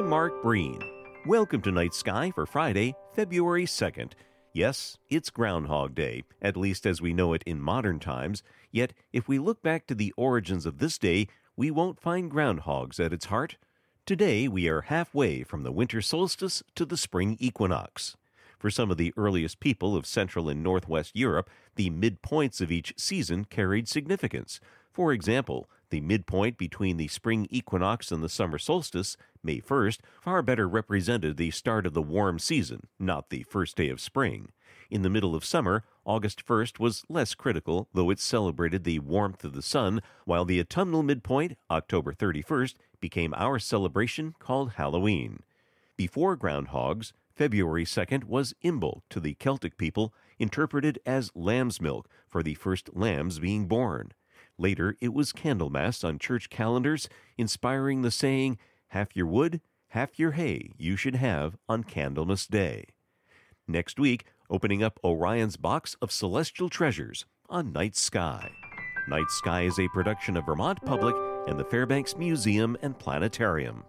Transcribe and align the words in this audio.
I'm 0.00 0.08
Mark 0.08 0.42
Breen. 0.42 0.80
Welcome 1.26 1.60
to 1.60 1.70
Night 1.70 1.92
Sky 1.92 2.30
for 2.30 2.46
Friday, 2.46 2.94
February 3.12 3.66
2nd. 3.66 4.12
Yes, 4.54 4.96
it's 5.10 5.28
Groundhog 5.28 5.94
Day, 5.94 6.22
at 6.40 6.56
least 6.56 6.86
as 6.86 7.02
we 7.02 7.12
know 7.12 7.34
it 7.34 7.42
in 7.44 7.60
modern 7.60 7.98
times. 8.00 8.42
Yet, 8.70 8.94
if 9.12 9.28
we 9.28 9.38
look 9.38 9.62
back 9.62 9.86
to 9.88 9.94
the 9.94 10.14
origins 10.16 10.64
of 10.64 10.78
this 10.78 10.96
day, 10.96 11.28
we 11.54 11.70
won't 11.70 12.00
find 12.00 12.30
groundhogs 12.30 12.98
at 12.98 13.12
its 13.12 13.26
heart. 13.26 13.58
Today, 14.06 14.48
we 14.48 14.68
are 14.68 14.80
halfway 14.80 15.42
from 15.42 15.64
the 15.64 15.72
winter 15.72 16.00
solstice 16.00 16.62
to 16.76 16.86
the 16.86 16.96
spring 16.96 17.36
equinox. 17.38 18.16
For 18.58 18.70
some 18.70 18.90
of 18.90 18.96
the 18.96 19.12
earliest 19.18 19.60
people 19.60 19.94
of 19.94 20.06
Central 20.06 20.48
and 20.48 20.62
Northwest 20.62 21.14
Europe, 21.14 21.50
the 21.76 21.90
midpoints 21.90 22.62
of 22.62 22.72
each 22.72 22.94
season 22.96 23.44
carried 23.44 23.86
significance. 23.86 24.60
For 24.90 25.12
example, 25.12 25.68
the 25.90 26.00
midpoint 26.00 26.56
between 26.56 26.96
the 26.96 27.08
spring 27.08 27.46
equinox 27.50 28.10
and 28.10 28.22
the 28.22 28.28
summer 28.28 28.58
solstice, 28.58 29.16
May 29.42 29.60
1st, 29.60 29.98
far 30.22 30.42
better 30.42 30.68
represented 30.68 31.36
the 31.36 31.50
start 31.50 31.86
of 31.86 31.94
the 31.94 32.02
warm 32.02 32.38
season, 32.38 32.88
not 32.98 33.30
the 33.30 33.42
first 33.42 33.76
day 33.76 33.88
of 33.88 34.00
spring. 34.00 34.52
In 34.90 35.02
the 35.02 35.10
middle 35.10 35.34
of 35.34 35.44
summer, 35.44 35.84
August 36.04 36.44
1st 36.46 36.78
was 36.78 37.04
less 37.08 37.34
critical, 37.34 37.88
though 37.94 38.10
it 38.10 38.18
celebrated 38.18 38.84
the 38.84 38.98
warmth 38.98 39.44
of 39.44 39.52
the 39.52 39.62
sun, 39.62 40.00
while 40.24 40.44
the 40.44 40.60
autumnal 40.60 41.02
midpoint, 41.02 41.56
October 41.70 42.12
31st, 42.12 42.74
became 43.00 43.34
our 43.34 43.58
celebration 43.58 44.34
called 44.38 44.72
Halloween. 44.72 45.42
Before 45.96 46.36
groundhogs, 46.36 47.12
February 47.34 47.84
2nd 47.84 48.24
was 48.24 48.54
Imbolc 48.62 49.02
to 49.10 49.20
the 49.20 49.34
Celtic 49.34 49.78
people, 49.78 50.12
interpreted 50.38 50.98
as 51.06 51.30
lamb's 51.34 51.80
milk 51.80 52.08
for 52.28 52.42
the 52.42 52.54
first 52.54 52.90
lambs 52.94 53.38
being 53.38 53.66
born. 53.66 54.12
Later, 54.60 54.94
it 55.00 55.14
was 55.14 55.32
Candlemas 55.32 56.04
on 56.04 56.18
church 56.18 56.50
calendars, 56.50 57.08
inspiring 57.38 58.02
the 58.02 58.10
saying, 58.10 58.58
Half 58.88 59.16
your 59.16 59.26
wood, 59.26 59.62
half 59.88 60.18
your 60.18 60.32
hay 60.32 60.72
you 60.76 60.96
should 60.96 61.14
have 61.14 61.56
on 61.66 61.82
Candlemas 61.82 62.46
Day. 62.46 62.84
Next 63.66 63.98
week, 63.98 64.26
opening 64.50 64.82
up 64.82 65.00
Orion's 65.02 65.56
box 65.56 65.96
of 66.02 66.12
celestial 66.12 66.68
treasures 66.68 67.24
on 67.48 67.72
Night 67.72 67.96
Sky. 67.96 68.50
Night 69.08 69.30
Sky 69.30 69.62
is 69.62 69.78
a 69.78 69.88
production 69.94 70.36
of 70.36 70.44
Vermont 70.44 70.78
Public 70.84 71.16
and 71.48 71.58
the 71.58 71.64
Fairbanks 71.64 72.18
Museum 72.18 72.76
and 72.82 72.98
Planetarium. 72.98 73.82